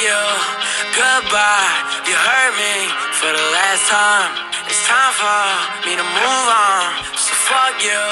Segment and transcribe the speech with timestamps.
[0.00, 0.20] you,
[0.96, 1.72] goodbye.
[2.08, 2.76] You hurt me
[3.18, 4.30] for the last time.
[4.70, 5.42] It's time for
[5.84, 6.82] me to move on.
[7.18, 8.02] So fuck you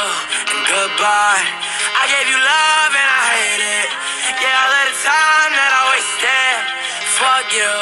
[0.52, 1.44] and goodbye.
[1.96, 3.88] I gave you love and I hate it.
[4.40, 6.56] Yeah, all of the time that I wasted.
[7.16, 7.74] Fuck you,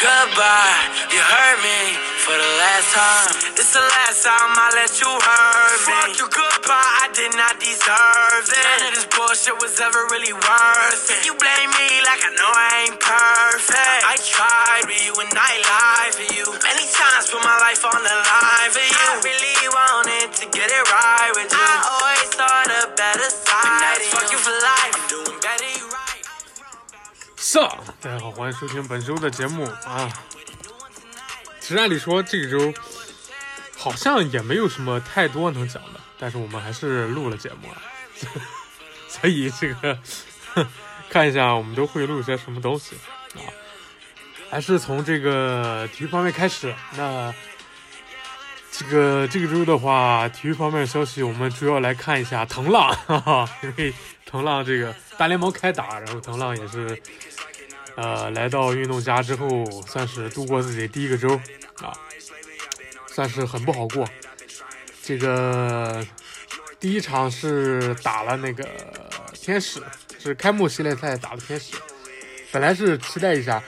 [0.00, 0.76] goodbye.
[1.12, 3.31] You hurt me for the last time.
[3.55, 5.93] This the last time I let you hurt me.
[5.93, 6.91] Fuck you, goodbye.
[7.03, 8.63] I did not deserve it.
[8.63, 11.25] None of this bullshit was ever really worth it.
[11.25, 14.01] You blame me like I know I ain't perfect.
[14.05, 16.45] I tried with you and I lied for you.
[16.63, 18.97] Many times put my life on the line for you.
[18.97, 21.59] I really wanted to get it right with you.
[21.59, 24.01] I always thought a better side.
[24.13, 24.95] Fuck you for life.
[24.95, 26.23] I'm doing better, you right.
[27.37, 27.69] 上，
[28.01, 30.11] 大家好，欢迎收听本周的节目啊。
[31.76, 32.74] 按理说这个周
[33.76, 37.82] 好像也没有什么太多能讲的，但是我们还是录了节目啊，
[39.08, 39.98] 所以这个
[41.10, 42.96] 看一下我们都会录些什么东西
[43.34, 43.40] 啊。
[44.50, 46.74] 还是从这个体育方面开始。
[46.96, 47.32] 那
[48.70, 53.94] 这个这个周的话，体育方面的消息，我们主要来看一下藤浪，哈哈，因为
[54.26, 57.02] 藤浪这个大联盟开打，然后藤浪也是
[57.96, 61.40] 呃来到运动家之后，算是度过自己第一个周
[61.82, 61.92] 啊，
[63.06, 64.08] 算是很不好过。
[65.02, 66.06] 这个
[66.78, 68.64] 第一场是打了那个
[69.34, 69.82] 天使，
[70.18, 71.74] 是开幕系列赛打的天使，
[72.52, 73.62] 本来是期待一下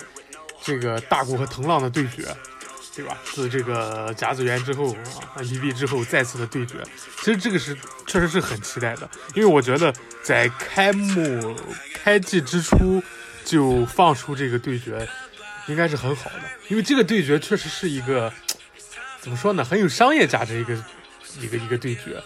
[0.62, 2.24] 这个大谷和藤浪的对决，
[2.94, 3.18] 对吧？
[3.24, 6.76] 自这个甲子园之后啊，MVP 之后再次的对决，
[7.18, 7.76] 其实这个是
[8.06, 9.92] 确实是很期待的，因为我觉得
[10.22, 11.56] 在开幕
[11.92, 13.02] 开季之初
[13.44, 15.06] 就放出这个对决，
[15.66, 18.32] 应该是很好的，因为这个对决确实是一个
[19.20, 20.74] 怎么说呢，很有商业价值一个
[21.40, 22.22] 一个一个对决。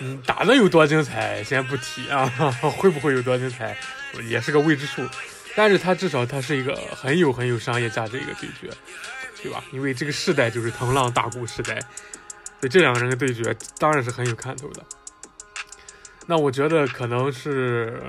[0.00, 2.26] 嗯，打的有多精彩先不提啊，
[2.78, 3.76] 会不会有多精彩
[4.28, 5.06] 也是个未知数。
[5.54, 8.74] 但是它至少它是一个很有很有商业价值一个对决，
[9.42, 9.62] 对吧？
[9.70, 11.78] 因为这个世代就是腾浪大鼓时代，
[12.58, 14.82] 所以这两个人的对决当然是很有看头的。
[16.26, 18.02] 那我觉得可能是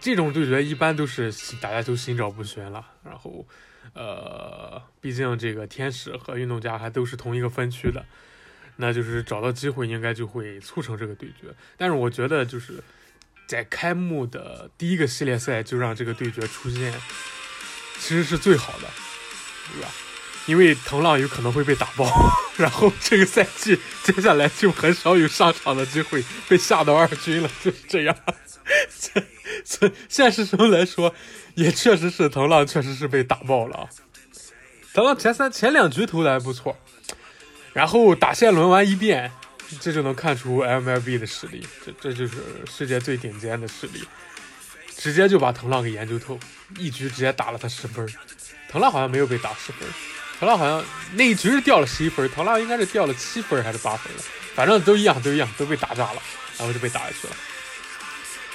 [0.00, 2.84] 这种对决一般都是大家都心照不宣了。
[3.04, 3.46] 然后，
[3.94, 8.04] 呃，毕竟这个天使和运动家还都是同一个分区的，
[8.76, 11.54] 那就是找到机会应该就会促成这个对决。
[11.76, 12.82] 但是我觉得就是
[13.46, 16.92] 在开幕的第一个系列赛就让这个对决出现，
[17.98, 18.88] 其实是最好的，
[19.72, 19.88] 对吧？
[20.46, 22.06] 因为藤浪有可能会被打爆，
[22.56, 28.16] 然后这个赛季接下来就很少有上场的机会，被下到二军了，就是这样。
[29.70, 31.14] 这现实中来说，
[31.54, 33.88] 也确实是藤浪确实是被打爆了啊。
[34.92, 36.76] 藤浪前三前两局投的还不错，
[37.72, 39.30] 然后打线轮完一遍，
[39.80, 42.38] 这就能看出 MLB 的实力，这这就是
[42.68, 44.02] 世界最顶尖的实力，
[44.96, 46.36] 直接就把藤浪给研究透，
[46.76, 48.04] 一局直接打了他十分。
[48.68, 49.88] 藤浪好像没有被打十分，
[50.40, 54.22] 藤浪好像那一局是掉了十一分，藤浪应该是掉了七分还是八分了，
[54.56, 56.22] 反正都一样，都一样，都被打炸了，
[56.58, 57.34] 然后就被打下去了。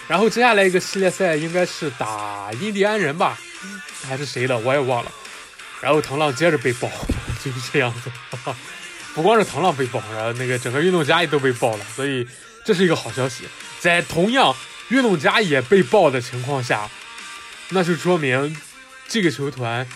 [0.08, 3.38] 然后接下来一个系列赛应该是打印第安人吧，
[4.08, 5.12] 还是谁的我也忘了。
[5.82, 6.90] 然后藤浪接着被爆，
[7.44, 8.12] 就是这样子。
[9.14, 12.28] 不光是藤浪被爆，然后那个整个运动家也都被爆了，所以
[12.66, 13.46] 这是一个好消息。
[13.80, 14.54] 在同样
[14.90, 16.90] 运动家也被爆的情况下，
[17.70, 18.56] 那就说明
[19.08, 19.88] 这个球团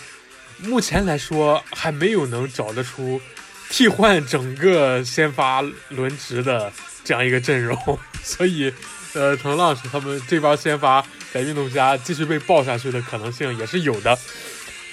[0.58, 3.20] 目前来说还没有能找得出
[3.68, 6.72] 替换整个先发轮值的
[7.04, 7.76] 这样一个阵容，
[8.24, 8.72] 所以
[9.14, 14.18] 呃，藤浪是他们这帮先发在运动家继续被爆下去的可能性也是有的。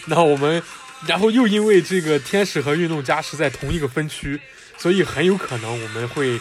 [0.05, 0.61] 那我们，
[1.05, 4.39] 然后又因为这个天使和运动家是在同一个分区，
[4.77, 6.39] 所以很有可能我们会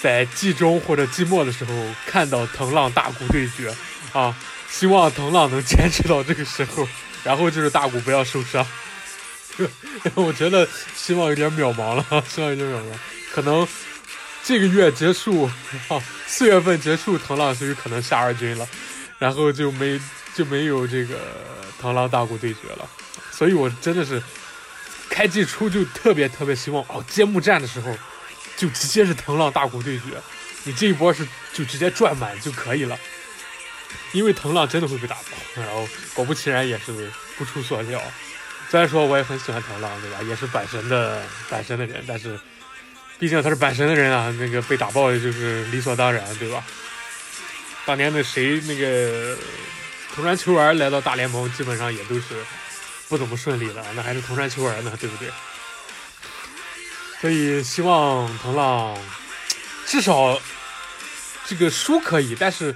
[0.00, 1.72] 在季中或者季末的时候
[2.06, 3.74] 看到藤浪大谷对决
[4.12, 4.36] 啊！
[4.68, 6.86] 希望藤浪能坚持到这个时候，
[7.22, 8.66] 然后就是大谷不要受伤。
[10.14, 12.98] 我觉得希望有点渺茫了，希望有点渺茫，
[13.32, 13.66] 可能
[14.46, 15.50] 这个月结束
[15.88, 18.68] 啊，四月份结束，藤浪就有可能下二军了，
[19.18, 20.00] 然后就没
[20.36, 21.18] 就没有这个
[21.82, 22.88] 螳螂大谷对决了，
[23.32, 24.22] 所以我真的是
[25.10, 27.92] 开季初就特别特别希望哦，揭幕战的时候
[28.56, 30.04] 就直接是藤浪大谷对决，
[30.62, 32.96] 你这一波是就直接赚满就可以了，
[34.12, 38.00] 因为藤浪真的会被打爆，然后果不其然也是不出所料。
[38.70, 40.22] 虽然说我也很喜欢藤浪，对吧？
[40.22, 41.20] 也是阪神的
[41.50, 42.38] 阪神的人，但是
[43.18, 46.62] 毕竟他是阪神的人啊，那个被打爆也就是理所当然，对吧？
[47.86, 49.36] 当年的谁那个
[50.14, 52.22] 同传球员来到大联盟，基本上也都是
[53.08, 55.28] 不怎么顺利的，那还是同传球员呢，对不对？
[57.20, 58.98] 所以希望藤浪
[59.86, 60.38] 至少
[61.46, 62.74] 这个输可以，但是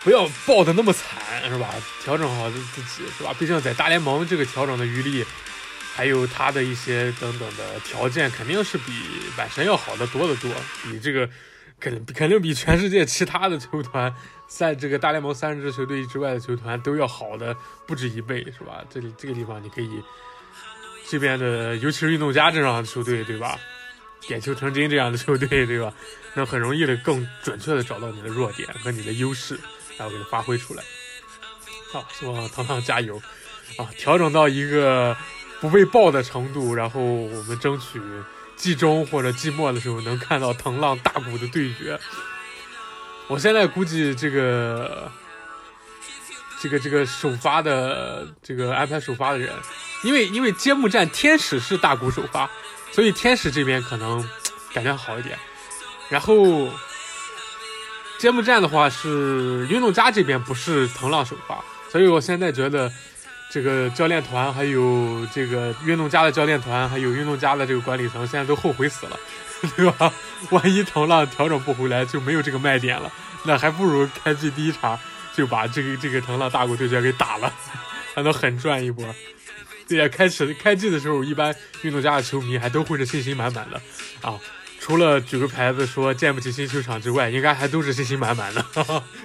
[0.00, 1.72] 不要爆的那么惨，是吧？
[2.02, 3.32] 调整好自己，是吧？
[3.38, 5.24] 毕竟在大联盟这个调整的余力，
[5.98, 8.92] 还有他的一些等等的条件，肯定是比
[9.36, 10.48] 阪神要好的多得多，
[10.84, 11.28] 比这个
[11.80, 14.14] 肯肯定比全世界其他的球团，
[14.46, 17.52] 在这个大联盟三十支球队之外的球团都要好的
[17.84, 18.84] 不止一倍，是吧？
[18.88, 19.90] 这里这个地方你可以，
[21.08, 23.58] 这边的尤其是运动家这样的球队，对吧？
[24.28, 25.92] 点球成金这样的球队，对吧？
[26.34, 29.58] 那很容易的更准确的找到你的弱点和你的优势。
[29.98, 30.84] 然后给它发挥出来，
[31.92, 33.20] 好，希望糖糖加油
[33.76, 33.90] 啊！
[33.98, 35.16] 调整到一个
[35.60, 38.00] 不被爆的程度，然后我们争取
[38.56, 41.98] 季中或者季末的时候能看到藤浪大谷的对决。
[43.26, 45.10] 我现在估计这个
[46.60, 49.54] 这个这个首发的这个安排首发的人，
[50.04, 52.48] 因为因为揭幕战天使是大谷首发，
[52.92, 54.28] 所以天使这边可能
[54.72, 55.38] 感觉好一点，
[56.08, 56.68] 然后。
[58.18, 62.92] 揭幕战的话是运动家这边不是藤浪首发，所以我现在觉得
[63.50, 69.18] 这个教练团还有这个运动家的教练团还有运动家的这个管理层现在都后悔死了，
[69.76, 70.12] 对吧？
[70.50, 73.10] 万一藤浪调整不回来就没有这个卖点了，
[73.44, 74.98] 那还不如开季第一场
[75.34, 77.52] 就把这个这个藤浪大谷对决给打了，
[78.14, 79.04] 还能狠赚一波。
[79.88, 83.80] 对呀，开始开季的时候一般运动家的球迷还都会是信心满满的
[84.20, 84.38] 啊。
[84.78, 88.64] 除了举个牌子说建不起新球场之外，应该还都是信心满满的，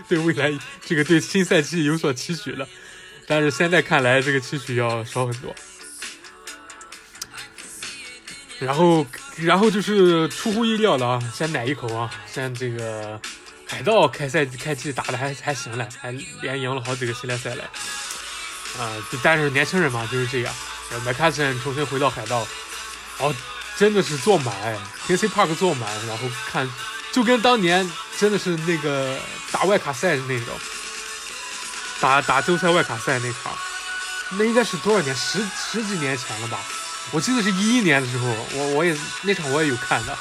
[0.08, 0.52] 对未来
[0.86, 2.66] 这个对新赛季有所期许的。
[3.28, 5.54] 但是现在看来，这个期许要少很多。
[8.60, 9.06] 然后，
[9.38, 13.20] 然后就是出乎意料的啊，先奶一口啊，先这个
[13.68, 16.12] 海盗开赛开季打的还还行嘞，还
[16.42, 17.62] 连赢了好几个系列赛嘞。
[18.80, 18.92] 啊，
[19.22, 20.54] 但是年轻人嘛就是这样。
[21.06, 22.48] 麦卡森重新回到海盗，
[23.20, 23.36] 哦。
[23.76, 24.54] 真的是坐满
[25.08, 26.70] ，PC Park 坐满，然后看，
[27.12, 29.18] 就跟当年真的是那个
[29.52, 30.54] 打外卡赛那种，
[32.04, 33.58] 打打周赛外卡赛那场，
[34.32, 35.16] 那应该是多少年？
[35.16, 36.60] 十十几年前了吧？
[37.12, 40.18] 我记得是一一年的时候，我我也那场我也有看的，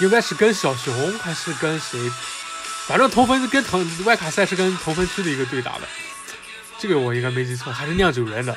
[0.00, 2.12] 应该是跟小熊还是跟谁？
[2.86, 5.88] 反正同分跟同外卡赛是跟同分区的一个队打的，
[6.78, 8.54] 这个我应该没记错，还是酿酒人的，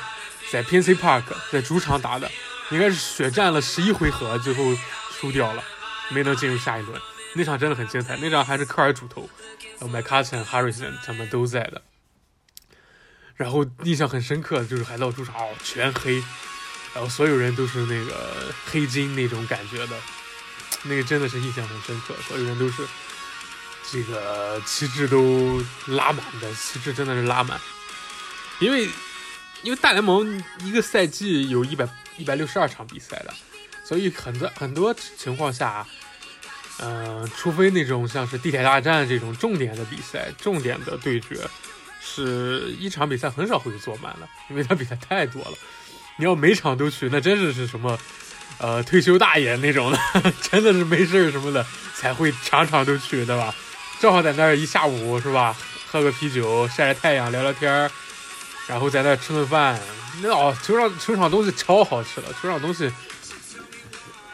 [0.52, 2.30] 在 PNC Park 在主场打的。
[2.70, 4.62] 应该是血战了十一回合，最后
[5.18, 5.64] 输掉了，
[6.10, 7.00] 没能进入下一轮。
[7.34, 9.28] 那场真的很精彩，那场还是科尔主投，
[9.78, 11.80] 然后麦卡森、哈瑞森他们都在的。
[13.40, 15.34] 然后印象很深刻的就是海盗主场
[15.64, 16.22] 全黑，
[16.94, 19.96] 然后所有人都是那个黑金那种感觉的，
[20.82, 22.86] 那个真的是印象很深刻，所有人都是
[23.90, 27.58] 这个旗帜都拉满的，旗帜真的是拉满，
[28.58, 28.86] 因为
[29.62, 31.88] 因为大联盟一个赛季有一百。
[32.18, 33.32] 一百六十二场比赛的，
[33.82, 35.86] 所以很多很多情况下，
[36.78, 41.40] 嗯，除非那种像是地铁大战这种重点的比赛、重点的对决，
[42.00, 45.52] 是一场比赛很少会坐满的，因为他比赛太多了。
[46.16, 47.98] 你要每场都去，那真是是什么，
[48.58, 49.98] 呃，退休大爷那种的，
[50.50, 51.64] 真的是没事什么的
[51.94, 53.54] 才会场场都去，对吧？
[54.00, 55.56] 正好在那儿一下午是吧，
[55.86, 57.90] 喝个啤酒、晒晒太阳、聊聊天儿。
[58.66, 59.80] 然后在那吃顿饭，
[60.22, 62.88] 那哦，球场球场东西超好吃的，球场东西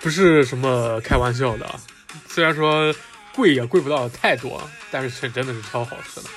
[0.00, 1.80] 不是什么开玩笑的，
[2.28, 2.94] 虽然说
[3.32, 6.28] 贵也贵不到太多，但是是真的是超好吃的，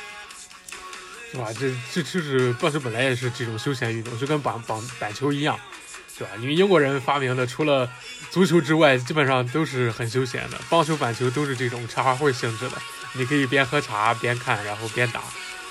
[1.32, 1.48] 是吧？
[1.60, 5.60] 这这就是棒球本来也是这种休闲运动，就跟板板板球一样，
[6.18, 6.34] 对吧？
[6.40, 7.90] 因为英国人发明的，除了
[8.30, 12.78] 足球之外，基本上都是很休闲的，棒球、板球都是这种茶话会性质的，
[13.14, 15.22] 你可以边喝茶边看，然后边打，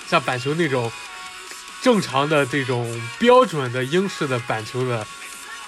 [0.08, 0.90] 像板球那种。
[1.80, 5.06] 正常的这种标准的英式的板球的，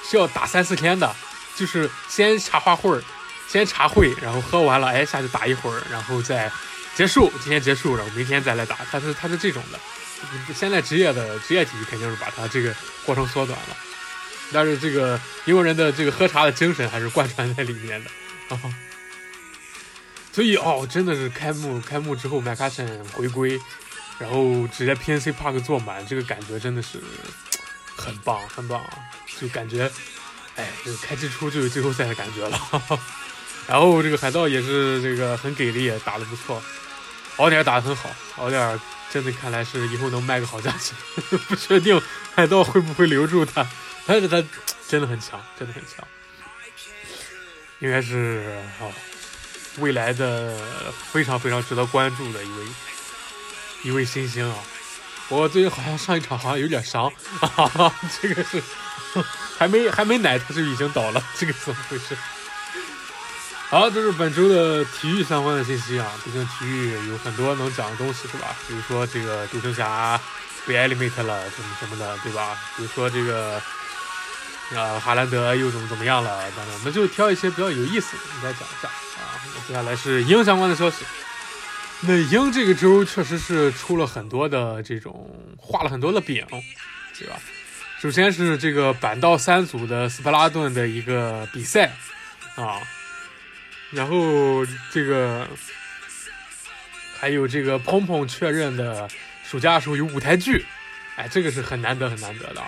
[0.02, 1.14] 是要打三四天的，
[1.54, 3.00] 就是先茶话会儿，
[3.46, 6.50] 先茶会，然后喝完了，哎下去打一会儿，然后再
[6.94, 9.78] 结束，今天结束，然后明天再来打，它是它是这种的。
[10.54, 12.74] 现在职业的职业体育肯定是把它这个
[13.06, 13.76] 过程缩短了，
[14.52, 18.10] 但是这个英国人的这个喝茶的精神还是贯穿在里面的
[18.56, 18.60] 啊。
[20.32, 23.60] 所以哦，真的是开幕开幕之后，麦卡森回归。
[24.18, 27.00] 然后直接 PNC Park 坐满，这个感觉真的是
[27.96, 28.90] 很棒，很棒啊，
[29.40, 29.90] 就感觉，
[30.56, 32.60] 哎，就开之初就有季后赛的感觉了。
[33.66, 36.62] 然后这个海盗也是这个很给力，打得不错，
[37.40, 38.80] 奥点打得很好，奥点
[39.10, 40.94] 真的看来是以后能卖个好价钱，
[41.48, 42.00] 不确定
[42.34, 43.66] 海盗会不会留住他，
[44.06, 44.44] 但是他
[44.86, 46.06] 真的很强，真的很强，
[47.78, 48.92] 应该是哦
[49.78, 50.54] 未来的
[51.12, 52.66] 非常非常值得关注的一位。
[53.82, 54.56] 一位新星啊，
[55.30, 57.10] 我最近好像上一场好像有点伤，
[58.20, 58.62] 这个是
[59.58, 62.14] 还没还没奶他就已经倒了，这个怎么回事？
[63.70, 66.10] 好，这是本周的体育相关的信息啊。
[66.24, 68.56] 毕竟体育有很多能讲的东西，是吧？
[68.66, 70.20] 比如说这个独行侠
[70.66, 72.58] 被 eliminate 了，什么什么的，对吧？
[72.76, 73.62] 比如说这个，
[74.72, 79.38] 呃，哈兰德又怎么怎么样了等等，我们就挑一些比较有意思的来讲一下啊。
[79.54, 81.04] 那接下来是鹰相关的消息。
[82.00, 86.44] 那鹰这个周确实是出了很多的这种画了很多的饼，
[87.16, 87.36] 对吧？
[88.02, 91.92] 首先是这个板道三组的斯普拉顿的一个比赛
[92.56, 92.80] 啊。
[93.90, 95.48] 然后这个
[97.18, 99.08] 还有这个鹏鹏确认的
[99.48, 100.64] 暑假的时候有舞台剧，
[101.16, 102.62] 哎，这个是很难得很难得的。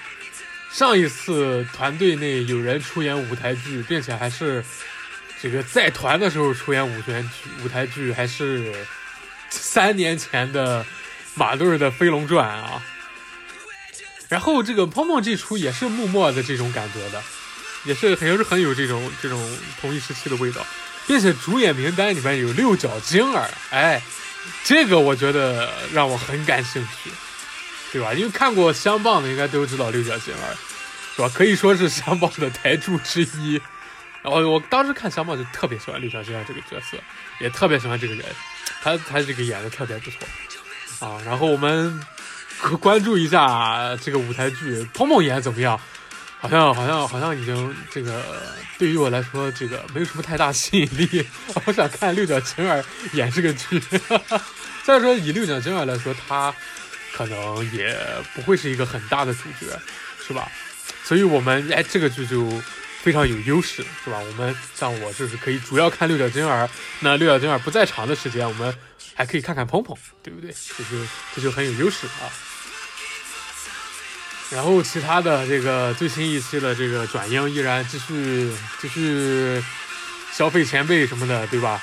[0.71, 4.65] 上一次团队内有人出演舞台剧，并且还是
[5.41, 7.29] 这个在团的时候出演舞台剧，
[7.65, 8.73] 舞台剧还是
[9.51, 10.85] 三年前的
[11.35, 12.83] 马队的《飞龙传》啊。
[14.29, 17.23] 然后这个鹏鹏这出也是木默的这种感觉的，
[17.85, 20.67] 也是很是很有这种这种同一时期的味道。
[21.07, 24.03] 并且主演名单里面有六角晶儿，哎，
[24.65, 27.11] 这个我觉得让我很感兴趣，
[27.93, 28.13] 对吧？
[28.15, 30.57] 因为看过相棒的应该都知道六角晶儿，
[31.17, 31.29] 是吧？
[31.35, 33.61] 可以说是相棒的台柱之一。
[34.23, 36.97] 然后我当时看相棒就特别喜欢六角晶儿这个角色，
[37.41, 38.25] 也特别喜欢这个人，
[38.81, 41.21] 他他这个演的特别不错啊。
[41.27, 42.01] 然后我们
[42.81, 45.81] 关注一下这个舞台剧，彭彭演怎么样？
[46.43, 48.21] 好像好像好像已经这个
[48.77, 51.25] 对于我来说这个没有什么太大吸引力。
[51.67, 53.81] 我想看六角晴儿演这个剧。
[54.83, 56.53] 再说以六角晴儿来说，他
[57.15, 57.97] 可能也
[58.35, 59.67] 不会是一个很大的主角，
[60.27, 60.51] 是吧？
[61.05, 62.51] 所以我们哎这个剧就
[63.03, 64.19] 非常有优势，是吧？
[64.19, 66.69] 我们像我就是可以主要看六角晶儿，
[66.99, 68.77] 那六角晶儿不在场的时间，我们
[69.15, 70.53] 还可以看看鹏鹏，对不对？
[70.77, 71.07] 这就
[71.37, 72.27] 这就很有优势啊。
[74.53, 79.63] 然后其他的这个最新一期的这个转英依然继续继续
[80.33, 81.83] 消费前辈什么的，对吧？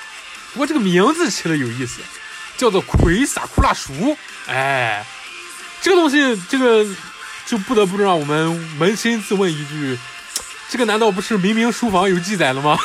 [0.54, 2.02] 不过这个名字起的有意思，
[2.58, 4.16] 叫做葵撒库拉熟。
[4.48, 5.06] 哎，
[5.82, 6.86] 这个东西，这个
[7.46, 9.98] 就不得不让我们扪心自问一句：
[10.70, 12.78] 这个难道不是明明书房有记载的吗？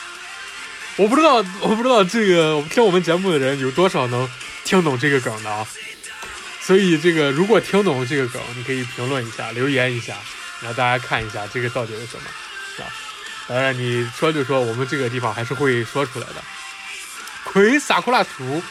[0.96, 4.28] 我不知道，我不知道这个听我们节目的人有多少能
[4.64, 5.66] 听懂这个梗的啊。
[6.64, 10.16] 所以这个如果听懂这个梗，你可以评论一下，留言一下，
[10.60, 12.22] 让大家看一下这个到底是什么，
[12.76, 12.88] 是吧？
[13.48, 16.34] 当然你说就说，我们这个地方还是会说出来的。
[17.42, 18.62] 魁撒库拉图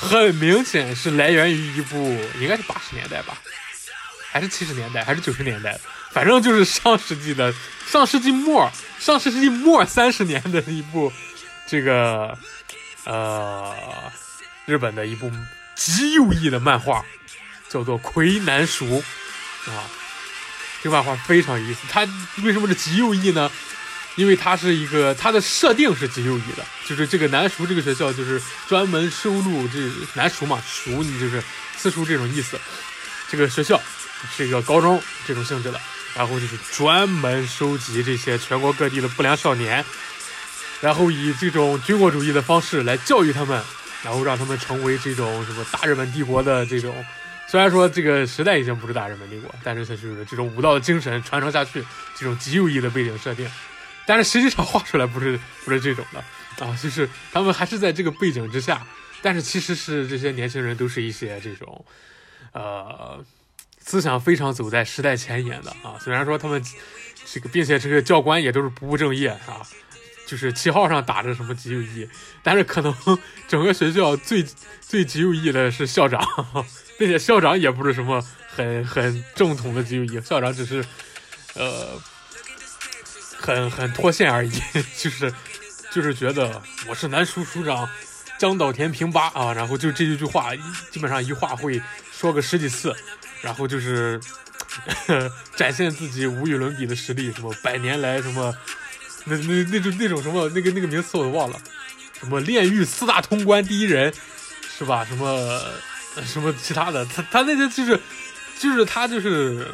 [0.00, 1.96] 很明显是来源于一部，
[2.40, 3.38] 应该是八十年代吧，
[4.32, 5.78] 还是七十年代，还是九十年代，
[6.10, 7.54] 反正就是上世纪的
[7.86, 11.12] 上世纪末，上世纪末三十年的一部
[11.68, 12.36] 这个
[13.04, 13.72] 呃
[14.64, 15.30] 日本的一部。
[15.76, 17.04] 极有意的漫画，
[17.68, 18.86] 叫做《魁南鼠》
[19.70, 19.84] 啊，
[20.82, 21.80] 这个漫画非常有意思。
[21.88, 22.00] 它
[22.42, 23.50] 为什么是极有意呢？
[24.16, 29.78] 因为它是一个，它的设定是极有意的，就是这个南熟这个学校就是专门收录这
[30.14, 31.42] 南熟嘛，熟你就是
[31.76, 32.58] 私塾这种意思。
[33.28, 33.78] 这个学校
[34.34, 35.78] 是一个高中这种性质的，
[36.14, 39.84] 然后就是专门收集这些全国各地的不良少年，
[40.80, 43.62] 然后以这种军国主义的方式来教育他们。
[44.06, 46.94] 然后让他们成为这种什么大日本帝国的这种，
[47.48, 51.84] 虽然说这个时代已经不是大日本帝国，但是它就是这种武道的精神传承下去，
[52.16, 53.50] 这种极有意的背景设定。
[54.06, 56.20] 但是实际上画出来不是不是这种的
[56.64, 58.86] 啊，就是他们还是在这个背景之下，
[59.22, 61.84] 但是其实是这些年轻人都是一些这种，
[62.52, 63.24] 呃，
[63.80, 65.98] 思想非常走在时代前沿的啊。
[65.98, 66.62] 虽然说他们
[67.32, 69.66] 这个，并且这个教官也都是不务正业啊。
[70.26, 72.08] 就是旗号上打着什么极右翼，
[72.42, 72.92] 但是可能
[73.46, 74.44] 整个学校最
[74.80, 76.20] 最极右翼的是校长，
[76.98, 80.84] 并且校长也不是什么很很正统的极右翼，校长只是
[81.54, 82.02] 呃
[83.38, 84.50] 很很脱线而已，
[84.98, 85.32] 就是
[85.92, 87.88] 就是觉得我是南署署长
[88.36, 90.52] 江岛田平八啊，然后就这一句话，
[90.90, 91.80] 基本上一话会
[92.12, 92.92] 说个十几次，
[93.42, 94.20] 然后就是
[95.54, 98.52] 展现自己无与伦比的实力，什么百年来什么。
[99.28, 101.60] 那那那种那种什么那个那个名词我都忘了，
[102.18, 104.14] 什么炼狱四大通关第一人，
[104.78, 105.04] 是吧？
[105.04, 105.60] 什么
[106.24, 108.00] 什么其他的，他他那些就是
[108.58, 109.66] 就是他就是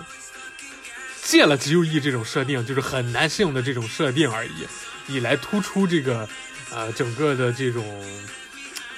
[1.23, 4.67] 借了极右翼这种设定，就是很男性的这种设定而已，
[5.07, 6.29] 以来突出这个
[6.71, 7.85] 呃整个的这种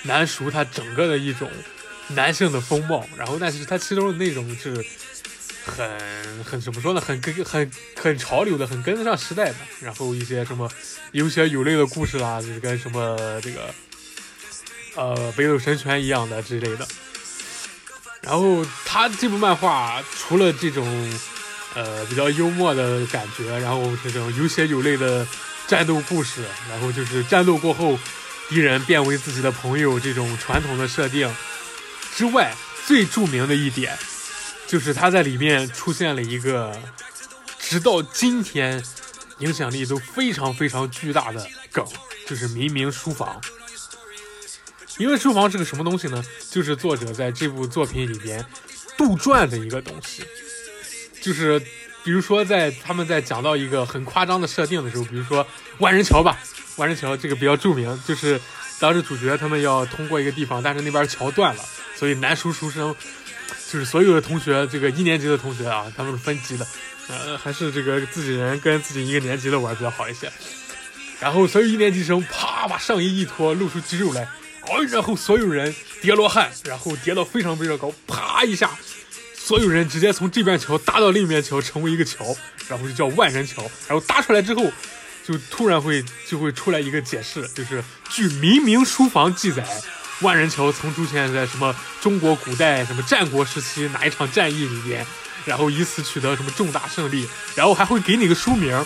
[0.02, 1.50] 男熟他整个的一种
[2.08, 4.84] 男性的风貌，然后但是他其中的那种是。
[5.64, 7.00] 很很怎么说呢？
[7.00, 9.54] 很跟很很潮流的，很跟得上时代的。
[9.80, 10.70] 然后一些什么
[11.12, 13.74] 有血有泪的故事啦，就是跟什么这个
[14.94, 16.86] 呃北斗神拳一样的之类的。
[18.20, 20.86] 然后他这部漫画除了这种
[21.74, 25.26] 呃比较幽默的感觉，然后这种有血有泪的
[25.66, 27.98] 战斗故事，然后就是战斗过后
[28.48, 31.34] 敌人变为自己的朋友这种传统的设定
[32.14, 32.54] 之外，
[32.86, 33.98] 最著名的一点
[34.66, 36.76] 就是他在里面出现了一个
[37.58, 38.82] 直到今天
[39.38, 41.84] 影响力都非常非常巨大的梗，
[42.26, 43.40] 就是明明书房。
[44.98, 46.24] 因为书房是个什么东西呢？
[46.50, 48.44] 就是作者在这部作品里边
[48.96, 50.24] 杜撰的一个东西，
[51.20, 51.58] 就是
[52.04, 55.44] 比如说在他们在讲到一个很夸张的设定的时候，比如说
[55.78, 56.38] 万人桥吧，
[56.76, 58.40] 万人桥这个比较著名，就是
[58.78, 61.64] 当时主角他们要通过一个地方，但是那边桥断了，
[61.96, 62.94] 所以男书书生
[63.74, 66.64] 就是所有的同学，这个一年级的同学啊，他们是分级的，
[67.08, 70.30] 呃，还是这个自己人跟自己一个年级的玩比较好一些。
[71.18, 74.22] 然后所有一年级生啪把上衣一脱，露出肌肉来。
[74.68, 78.70] 哦，然后所有人叠罗汉，然后叠到非常非常高，啪一下，
[79.34, 82.24] 所有人直接从这边桥搭到另一边桥，成为一个桥，
[82.68, 83.60] 然后就叫万人桥。
[83.88, 84.70] 然后搭出来之后，
[85.26, 89.66] 就突然会就会出来一个解释，就是据《明明书房》记载，
[90.24, 95.06] 万人桥曾出现在什么中国古代什么战国时期哪一场战役里边，
[95.44, 98.84] 然后以此取得什么重大胜利，然后还会给你个书名，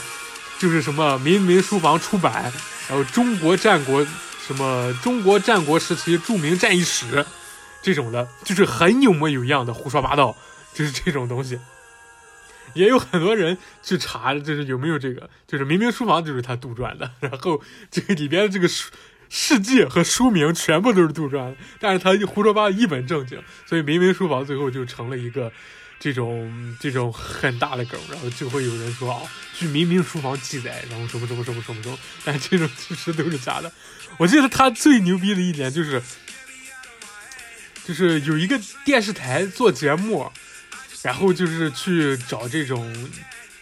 [0.59, 2.53] 就是什么《明明书房》出版，
[2.89, 4.07] 然后中国战国。
[4.49, 7.27] 什么中国战国时期著名战役史，
[7.83, 10.35] 这种的，就是很有模有样的胡说八道，
[10.73, 11.61] 就是这种东西。
[12.73, 18.91] 也有很多人去查，就是有没有这个，就是明明书房就是他杜撰的，然后这个里边这个书
[19.29, 25.53] 世界和书名全部都是杜撰，但是他胡说八道一本正经，所以明明书房最后就成了一个。
[26.01, 29.21] 这种这种很大的梗，然后就会有人说啊，
[29.53, 33.73] 据明明书房记载，然后什么什么什么什么什么，但这种其实都是假的。
[34.17, 36.01] 我记得他最牛逼的一点就是，
[37.85, 40.31] 就是有一个电视台做节目，
[41.03, 43.11] 然后就是去找这种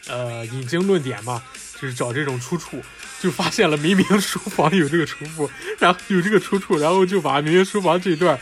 [0.06, 1.42] 呃引经论典嘛，
[1.80, 2.83] 就是找这种出处，
[3.21, 8.38] 就发现了明明书房有这个重复，然后有这个出处，然后就把明明书房这段。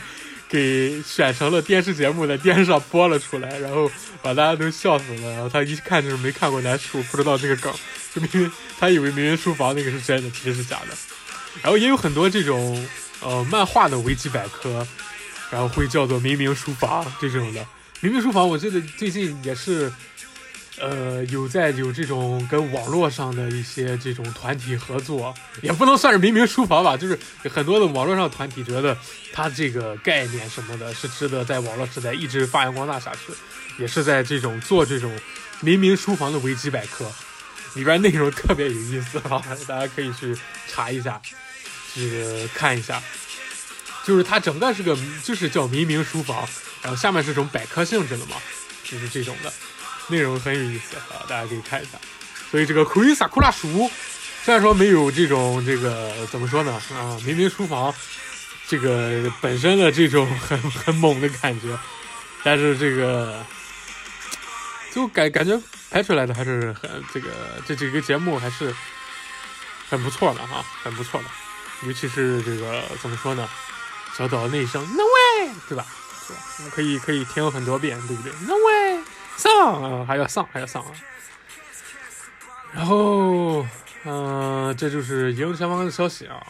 [0.47, 5.31] 给选成了电视节目，在电视上播了出来，然后把大家都笑死了。
[5.31, 7.73] 然后他一看就是没看过男书，不知道这个梗，
[8.13, 10.95] 就明明他以为明明书房那个是真的，其实是假的。
[11.63, 12.87] 然后也有很多这种
[13.21, 14.87] 呃漫画的维基百科，
[15.49, 17.65] 然后会叫做明明书房这种的。
[17.99, 19.91] 明明书房，我记得最近也是。
[20.77, 27.17] 呃，有在有这种跟网络上的一些这种团体合作，也不能算是明明书房吧，就是
[27.49, 28.97] 很多的网络上团体觉得
[29.31, 33.31] 它这个概念什么的是值得在网络时代一直发扬光大下去，
[33.81, 35.17] 也是在这种做这种
[35.61, 37.09] 明明书房的维基百科
[37.75, 40.35] 里边内容特别有意思啊，大家可以去
[40.67, 41.21] 查一下，
[41.93, 43.01] 去看一下，
[44.03, 46.45] 就是它整个是个就是叫明明书房，
[46.81, 48.35] 然后下面是种百科性质的嘛，
[48.83, 49.53] 就是这种的。
[50.07, 51.91] 内容很有意思啊，大家可以看一下。
[52.51, 53.89] 所以这个库伊萨库拉鼠，
[54.43, 57.93] 虽然说没有这种这个怎么说呢啊，明明书房
[58.67, 61.77] 这个本身的这种很很猛的感觉，
[62.43, 63.43] 但是这个
[64.93, 67.29] 就感感觉拍出来的还是很这个
[67.65, 68.73] 这几个节目还是
[69.89, 71.27] 很不错的哈，很不错的。
[71.85, 73.49] 尤其是这个怎么说呢，
[74.17, 75.85] 小岛那一声 No way，对吧？
[76.25, 76.39] 是吧？
[76.73, 78.84] 可以可以听很多遍，对不对？No way。
[79.37, 80.91] 上，还要上，还要上啊！
[82.73, 83.65] 然后，
[84.03, 86.45] 嗯，这就是营前方的消息啊，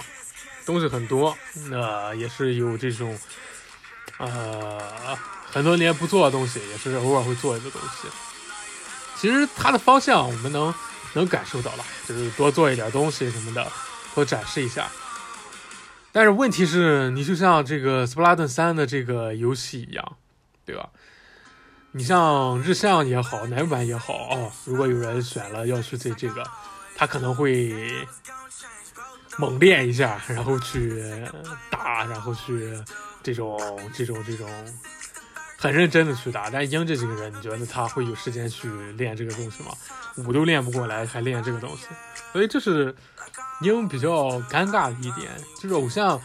[0.65, 1.37] 东西很多，
[1.69, 3.17] 那也是有这种，
[4.17, 5.17] 呃，
[5.51, 8.07] 很多年不做的东西，也是偶尔会做一个东西。
[9.15, 10.73] 其实它的方向我们能
[11.13, 13.71] 能感受到了，就是多做一点东西什么的，
[14.13, 14.87] 多展示一下。
[16.11, 20.17] 但是问题是你就像这个《斯普拉顿三》的这个游戏一样，
[20.65, 20.89] 对吧？
[21.97, 26.43] 你像日向也好，男版也好啊，如果有人选了要去这这个，
[26.93, 28.05] 他可能会
[29.37, 31.01] 猛练一下，然后去
[31.69, 32.77] 打，然后去
[33.23, 33.57] 这种
[33.93, 34.45] 这种这种
[35.57, 36.49] 很认真的去打。
[36.49, 39.71] 但鹰这几个人，你觉得他会有时间去练这个东西吗？
[40.17, 41.85] 武都练不过来，还练这个东西，
[42.33, 42.93] 所以这是
[43.61, 45.31] 鹰比较尴尬的一点，
[45.61, 46.21] 就是偶像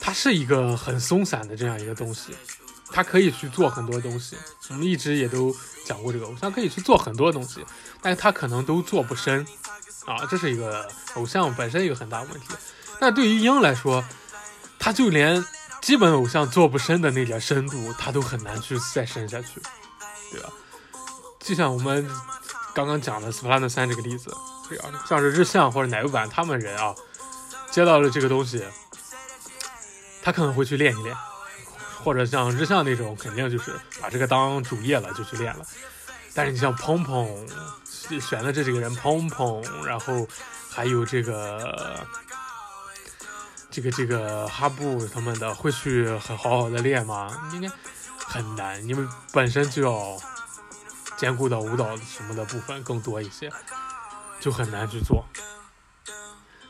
[0.00, 2.34] 他是一个很松散的这样一个东西。
[2.94, 4.36] 他可以去做很多东西，
[4.70, 5.52] 我们一直也都
[5.84, 7.66] 讲过这个偶像可以去做很多东西，
[8.00, 9.44] 但是他可能都做不深，
[10.06, 12.46] 啊，这是一个偶像本身一个很大的问题。
[13.00, 14.04] 但对于鹰来说，
[14.78, 15.44] 他就连
[15.82, 19.60] 基本偶像做不深的那点深度，他都很难去再深下去，
[20.30, 20.48] 对吧？
[21.40, 22.08] 就像我们
[22.72, 24.32] 刚刚讲的《斯普拉诺三》这个例子，
[24.68, 26.94] 对啊，像是日向或者奶油版他们人啊，
[27.72, 28.64] 接到了这个东西，
[30.22, 31.16] 他可能会去练一练。
[32.04, 35.64] 或者像日向那种，肯定就是把这个当主业了，就去练了。
[36.34, 37.48] 但是你像鹏鹏
[38.20, 40.26] 选的这几个人，鹏鹏，然后
[40.70, 42.06] 还有这个
[43.70, 47.50] 这个这个哈布他们的会去很好好的练吗？
[47.52, 47.68] 应该
[48.18, 50.16] 很难，因为本身就要
[51.16, 53.50] 兼顾到舞蹈什么的部分更多一些，
[54.40, 55.24] 就很难去做。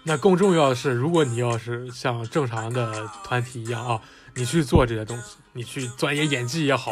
[0.03, 4.01] 那更重要的是，如果你要是像正常的团体一样啊，
[4.35, 6.91] 你去做这些东西，你去钻研演技也好，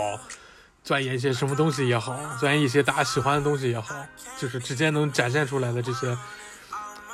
[0.85, 3.95] 钻研一些什么东西也好，钻研一些大家喜欢的东西也好，
[4.39, 6.17] 就是直接能展现出来的这些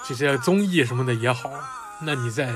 [0.06, 1.50] 这些综艺什么的也好，
[2.02, 2.52] 那你在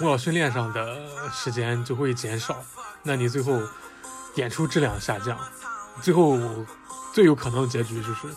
[0.00, 0.96] 舞蹈训练上的
[1.32, 2.62] 时间就会减少，
[3.02, 3.60] 那你最后
[4.36, 5.38] 演出质量下降，
[6.02, 6.38] 最后
[7.12, 8.28] 最有可能的结局就是。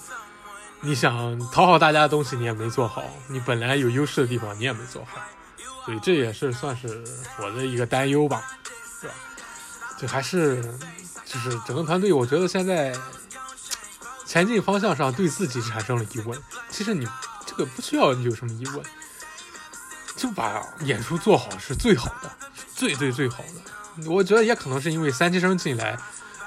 [0.86, 5.22] 你想讨好大家的东西，你也没做好；你本来有优势的地方，你也没做好，
[5.86, 7.04] 所以这也是算是
[7.42, 8.44] 我的一个担忧吧，
[9.02, 9.14] 是吧？
[10.00, 10.62] 就还是
[11.26, 12.96] 就是整个团队，我觉得现在
[14.26, 16.42] 前进方向上对自己产生了疑问。
[16.70, 17.08] 其实你
[17.46, 18.84] 这个不需要有什么疑问，
[20.16, 22.32] 就把演出做好是最好的，
[22.76, 24.10] 最最最好的。
[24.10, 25.98] 我觉得也可能是因为三期生进来。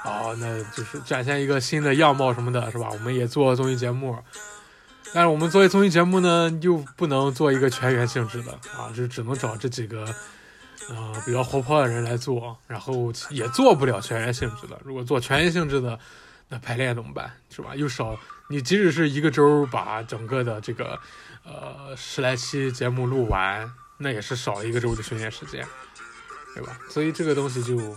[0.03, 2.87] 哦，那就是展现一个新的样貌什么的，是吧？
[2.91, 4.17] 我们也做综艺节目，
[5.13, 10.05] 但是我们作为综艺节目呢，又不能做一个全员性质的啊，就只能找这几个，
[10.89, 14.79] 呃，比较活泼的人来做，然后也做不了全员性质的。
[14.83, 15.97] 如果做全员性质的，
[16.49, 17.31] 那排练怎么办？
[17.49, 17.75] 是吧？
[17.75, 18.17] 又少，
[18.49, 20.99] 你即使是一个周把整个的这个，
[21.43, 25.65] 呃，十来期节目录完，那也是少一个周的训练时间，
[26.53, 26.77] 对吧？
[26.89, 27.95] 所以这个东西就。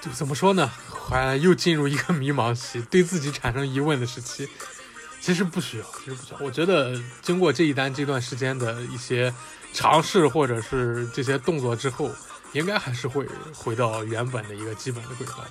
[0.00, 0.70] 就怎么说呢？
[1.08, 4.48] 还又进入一个迷茫期，对自己产生疑问的时期。
[5.28, 6.40] 其实不需要，其实不需要。
[6.40, 9.30] 我觉得经过这一单这段时间的一些
[9.74, 12.10] 尝试，或者是这些动作之后，
[12.54, 15.44] 应该还是会回到原本的一个基本的轨道。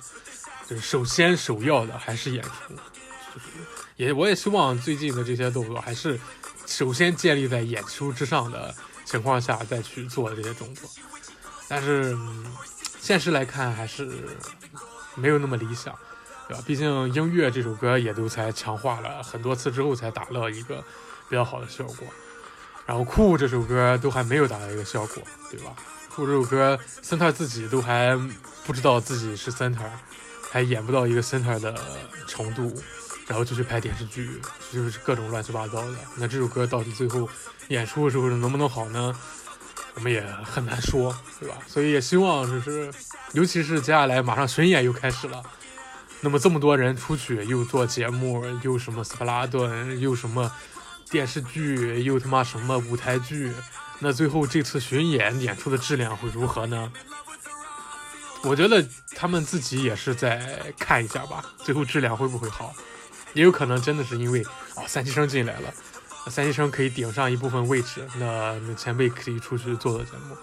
[0.68, 2.74] 就是首先首要的还是演出，
[3.32, 3.46] 就是
[3.94, 6.18] 也我也希望最近的这些动作还是
[6.66, 10.90] 首先建立在演出之上的情况下再去做这些动作。
[11.68, 12.18] 但是。
[13.00, 14.06] 现实来看还是
[15.14, 15.96] 没有那么理想，
[16.48, 16.62] 对吧？
[16.66, 20.82] 毕竟《音乐》这首歌也都才强化了很多次之后才达到一个
[21.28, 22.08] 比较好的效果，
[22.86, 25.72] 然后《酷》这首歌都还没有达到一个效果，对吧？
[26.14, 28.18] 《酷》这首歌，center 自己都还
[28.66, 29.90] 不知道自己是 center，
[30.50, 31.74] 还演不到一个 center 的
[32.26, 32.74] 程度，
[33.26, 34.40] 然后就去拍电视剧，
[34.72, 35.96] 就是各种乱七八糟的。
[36.16, 37.28] 那这首歌到底最后
[37.68, 39.14] 演出的时候能不能好呢？
[39.94, 41.56] 我们也很难说，对吧？
[41.66, 42.90] 所以也希望就是，
[43.32, 45.42] 尤其是接下来马上巡演又开始了，
[46.20, 50.50] 那么这么多人出去又做节目，又什么斯普拉顿，又什么
[51.10, 53.52] 电视剧，又他妈什么舞台剧，
[54.00, 56.92] 那最后这次巡演演出的质量会如何呢？
[58.42, 58.84] 我觉得
[59.16, 62.74] 他们自己也是在看一下吧，最后质量会不会好？
[63.34, 64.42] 也有可能真的是因为
[64.74, 65.72] 哦，三期生进来了。
[66.30, 70.36] 三期生可以顶上一部分位置，那那前辈可以出去做做节目，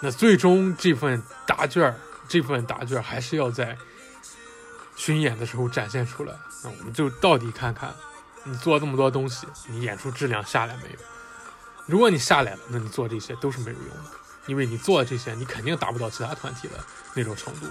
[0.00, 1.94] 那最终这份答卷
[2.28, 3.76] 这份答卷还是要在
[5.00, 6.34] 巡演的时候展现出来。
[6.62, 7.94] 那我们就到底看看，
[8.44, 10.98] 你做这么多东西，你演出质量下来没有？
[11.86, 14.10] 如果你下来了，那你做这些都是没有用的，
[14.46, 16.74] 因为你做这些，你肯定达不到其他团体的
[17.14, 17.66] 那种程度。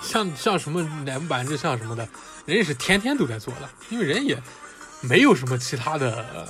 [0.00, 2.08] 像像什么乃木坂日向什么的，
[2.46, 4.42] 人家是天天都在做的，因为人也。
[5.00, 6.48] 没有什么其他的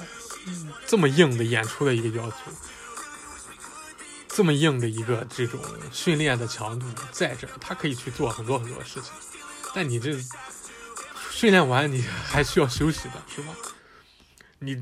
[0.87, 2.37] 这么硬的演出的一个要求，
[4.39, 9.11] 这么硬的一个这种训练的强度在这儿，他可以去做很多很多事情。
[9.75, 10.17] 但你这
[11.33, 13.53] 训练完你还需要休息的是吧？
[14.61, 14.81] 你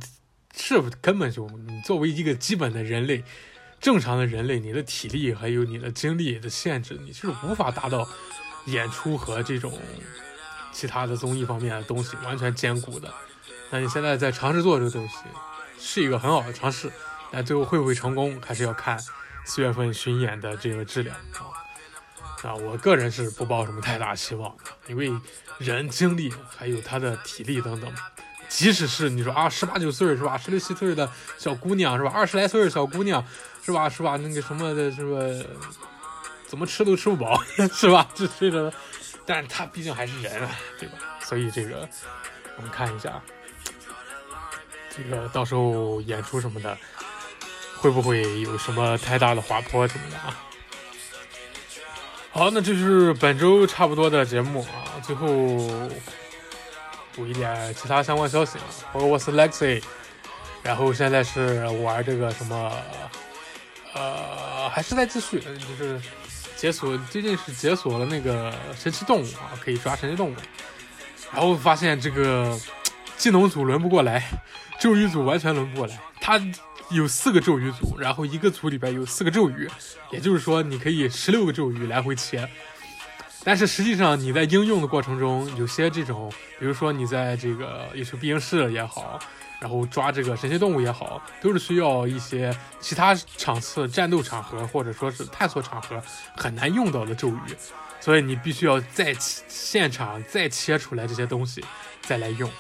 [0.55, 3.25] 是根本就你作为一个基本的人类，
[3.81, 8.07] 正常的人类，你的体力还有你的精力的限制，你是无法达到
[8.67, 9.73] 演出和这种
[10.71, 13.11] 其他的综艺方面的东西完全兼顾的。
[13.71, 15.15] 那你现在在尝试做这个东西，
[15.81, 16.93] 是一个很好的尝试，
[17.33, 19.03] 但最后会不会成功，还是要看
[19.47, 21.57] 四月份巡演的这个质量啊。
[22.43, 24.55] 啊，我个人是不抱什么太大希望，
[24.87, 25.11] 因为
[25.59, 27.93] 人精力还有他的体力等等，
[28.49, 33.25] 即使是你说啊十八九岁是吧，十六七岁的小姑娘是吧，二十来岁的小姑娘
[33.65, 35.49] 是吧是吧，那个什么的是吧，
[36.47, 38.07] 怎么吃都吃不饱 是吧？
[38.15, 38.73] 这这个，
[39.25, 40.99] 但是他毕竟还是人啊，对吧？
[41.23, 41.89] 所以这个
[42.59, 43.21] 我们看一下。
[44.97, 46.79] 这个到时候演出什么的，
[47.81, 50.41] 会不会有什么太大的滑坡什么的啊？
[52.33, 54.99] 好，那这是本周差不多的节目啊。
[55.03, 55.27] 最后
[57.15, 58.65] 补一点其他相关消息啊。
[58.93, 59.83] 我是 Lexi，
[60.63, 62.73] 然后现在是玩这个什么，
[63.95, 66.01] 呃，还是在继续，就是
[66.57, 70.37] 解锁，最近是解锁了那个神奇动物啊，可以抓神奇动物，
[71.33, 72.59] 然后发现这个。
[73.19, 74.23] 技能组轮不过来，
[74.79, 75.99] 咒语组完全轮不过来。
[76.21, 76.39] 他
[76.91, 79.69] 有四个咒语组，然后一个组里边有四个咒语，
[80.11, 82.49] 也就是说你可以十六个咒语来回切。
[83.43, 89.19] 但是实际上你在应用的过程中，有些这种，比如说你在这个也是必应室也好，
[89.61, 96.03] 然后抓这个神奇动物也好，都是需要一些其他场次战斗场合或者说是探索场合
[96.37, 97.57] 很难用到的咒语，
[98.01, 101.65] 所以你必须要在现场再切出来这些东西
[102.03, 102.51] 再来用。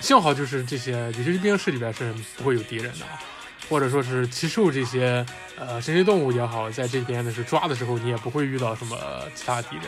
[0.00, 3.04] 幸好就是这些有些兵室里边是不会有敌人的，
[3.68, 5.24] 或者说是奇兽这些
[5.58, 8.96] 呃神奇动物也好，在这边的是抓的时候，你也不会遇到什么
[9.34, 9.84] 其他敌人。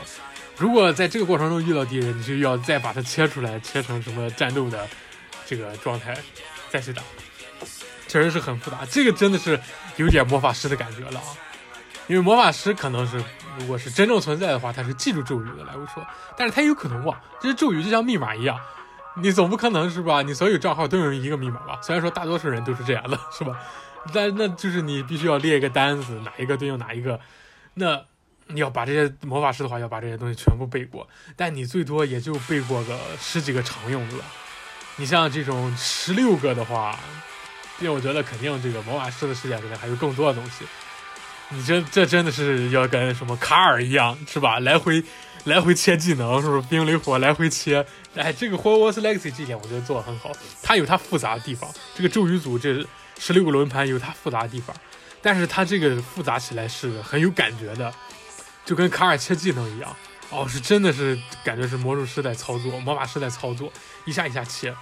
[0.57, 4.87] 如果在这个过程中遇到敌人，你就要再把它切出来，切成什么战斗的
[5.47, 6.15] 这个状态
[6.69, 7.03] 再去打，
[8.07, 8.79] 确实是很复杂。
[8.91, 9.59] 这个真的是
[9.97, 11.27] 有点魔法师的感觉了啊！
[12.09, 13.23] 因为魔法师可能是
[13.59, 16.07] 如果是真正存在的话，他是记住咒语的来回说，
[16.37, 18.59] 但是他有可能忘，这些咒语就像密码一样。
[19.23, 20.23] 你总不可能是吧？
[20.23, 21.79] 你所有账号都用一个密码吧？
[21.83, 23.59] 虽然说大多数人都是这样的，是吧？
[24.15, 27.21] 但那就是你必须要列一个单子，哪一个对应哪一个。
[27.75, 28.01] 那
[28.47, 31.07] 你要把这些魔法师的话，要把这些东西全部背过。
[31.37, 34.17] 但你最多也就背过个十几个常用的。
[34.97, 36.99] 你像这种十六个的话，
[37.79, 40.65] 因为我觉得肯定这个魔法师的世界里面还有更多的东西。
[41.51, 44.59] 你这这真的是要跟什么卡尔一样，是吧？
[44.61, 45.05] 来回。
[45.45, 47.85] 来回切技能是不是冰雷火来回切？
[48.15, 50.31] 哎，这个《霍格沃茨 Legacy》这点我觉得做的很好，
[50.63, 51.73] 它有它复杂的地方。
[51.95, 52.87] 这个咒语组这
[53.19, 54.77] 十六个轮盘有它复杂的地方，
[55.23, 57.93] 但是它这个复杂起来是很有感觉的，
[58.67, 59.97] 就跟卡尔切技能一样。
[60.29, 63.73] 哦，是真的是感觉是魔术师在操作，魔法师在操作，
[64.05, 64.75] 一下一下切，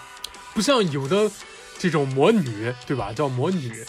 [0.54, 1.30] 不像有的
[1.78, 3.12] 这种魔女，对吧？
[3.12, 3.84] 叫魔女，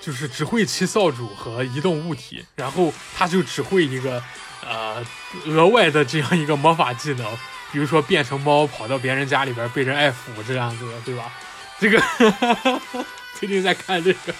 [0.00, 4.22] 就是只会骑扫帚和移动物体，然后他就只会一个。
[4.64, 5.04] 呃，
[5.46, 7.26] 额外的这样一个魔法技能，
[7.72, 10.14] 比如说变成猫跑到别人家里边被人爱抚
[10.46, 11.32] 这样子的，对吧？
[11.80, 12.00] 这个
[13.38, 14.32] 最近在看这个，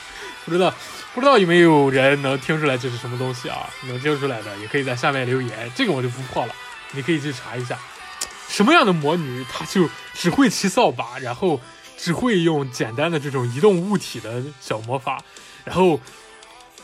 [0.45, 0.73] 不知道
[1.13, 3.69] 不知道有没有人能听出来这是什么东西啊？
[3.89, 6.55] 能听出来的也可以在下面留言，这个我就不破了，
[6.93, 7.77] 你可以去查一下，
[8.49, 11.61] 什么样的魔女她就只会骑扫把，然后
[11.99, 15.21] 只会用简单的这种移动物体的小魔法，
[15.65, 15.99] 然后。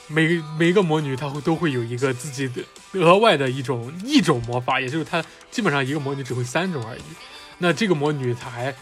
[0.09, 7.03] 每每一个魔女，她会都会有一个自己的额外的一种一种魔法，也就是她基本上一个魔女只会三种而已。
[7.59, 8.75] 那这个魔女她还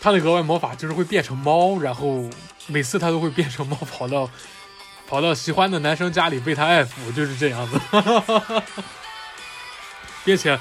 [0.00, 2.30] 她的额外魔法就是会变成猫，然后
[2.68, 4.30] 每次她都会变成猫跑到
[5.08, 7.80] 跑到喜欢的男生家里被他爱抚，就是这样子，
[10.24, 10.58] 并且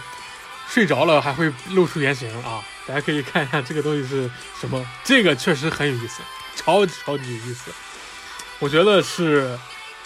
[0.67, 2.63] 睡着了还会露出原形啊！
[2.87, 6.21] 大家可以看一下这个东西是什么，这个确实很有意思，
[6.55, 7.71] 超级超级有意思，
[8.57, 9.55] 我觉得是。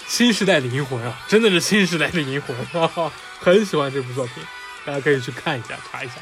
[0.10, 4.44] 新时代的银魂啊，真的是新时代的银魂，哈哈，很喜欢这部作品，
[4.84, 6.16] 大家可以去看一下，查一下。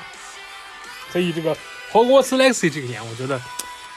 [1.09, 1.55] 所以这个
[1.89, 3.41] 《霍格沃茨 Legacy》这个点，我觉得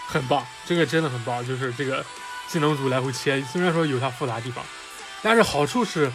[0.06, 1.44] 很棒，这个真的很棒。
[1.44, 2.06] 就是这个
[2.48, 4.64] 技能组来回切，虽然说有它复杂地方，
[5.22, 6.10] 但是好处是，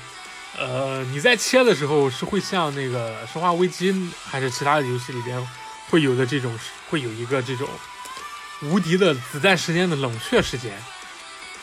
[0.58, 3.92] 呃，你在切的时候是会像那个《生化危机》
[4.24, 5.46] 还是其他的游戏里边
[5.90, 6.58] 会有的这种，
[6.90, 7.68] 会有一个这种
[8.62, 10.72] 无敌的子弹时间的冷却时间。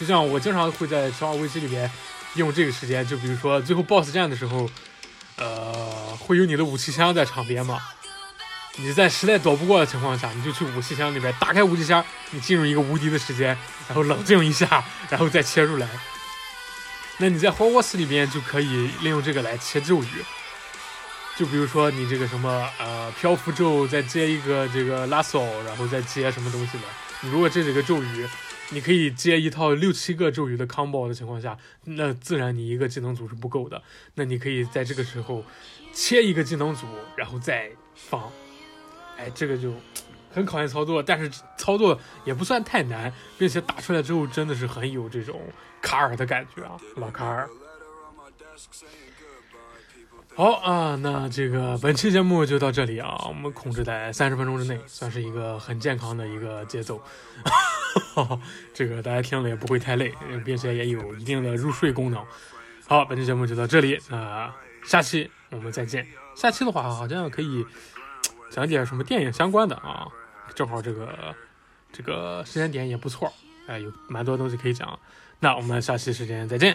[0.03, 1.89] 就像我经常会在《生化危机》里边
[2.35, 4.69] 用这个时间，就比如说最后 BOSS 战的时候，
[5.37, 7.79] 呃，会有你的武器箱在场边嘛。
[8.79, 15.89] 你在实在躲不过的情况下，你就去武器箱里边打开武器箱，你进入一个无敌的时间，然后冷静一下，然后再切出来。
[17.19, 20.25] 那你在霍沃斯里边就可以利用这个来切咒语，
[21.39, 26.85] 就比如说你这个什么呃漂浮咒，再接一个这个拉索，然后再接什么东西的。
[27.21, 28.27] 你如果这几个咒语。
[28.71, 33.83] 你可以接一套六七个咒语的 combo 的情况下，那自然你一个技能组是不够的。
[34.15, 35.45] 那你可以在这个时候
[35.93, 38.33] 切一个技能组，然后再放。
[39.19, 39.75] 哎，这个就
[40.31, 45.41] 很考验操作，但是操作也不算太难，并且打出来之后真的是很有这种
[45.83, 47.49] 卡尔的感觉啊，老卡尔。
[50.35, 57.01] 好啊，那这个本期节目就到这里啊，我们控制在三十分钟之内，算是一个很健康的一个节奏。
[58.73, 62.25] 这个大家听了也不会太累，并且也有一定的入睡功能。
[62.89, 64.51] 好，本期节目就到这里，那
[64.87, 66.07] 下期我们再见。
[66.35, 67.65] 下期的话好像可以
[68.51, 70.09] 讲点什么电影相关的啊，
[70.55, 71.35] 正好这个
[71.93, 73.31] 这个时间点也不错，
[73.67, 74.99] 哎，有蛮多东西可以讲。
[75.41, 76.75] 那我们下期时间再见。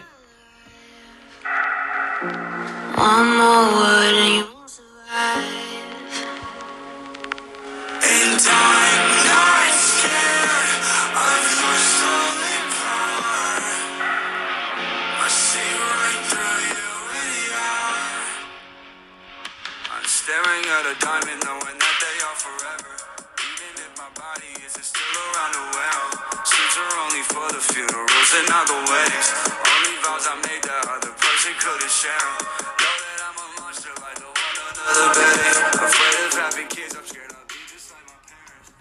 [2.20, 5.46] One more word and you won't survive.
[7.94, 11.14] And I'm not scared of.
[15.06, 16.90] I see right through you
[17.22, 17.54] in.
[19.94, 22.94] I'm staring at a diamond, knowing that they are forever.
[23.46, 26.06] Even if my body isn't still around the well,
[26.44, 29.30] seeds are only for the funerals and not the weddings.
[29.54, 30.57] Only vows I made
[31.48, 32.12] she Could've shared.
[32.12, 35.77] Know that I'm a monster, like the one another, baby.